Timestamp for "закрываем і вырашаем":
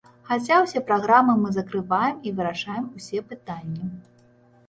1.57-2.87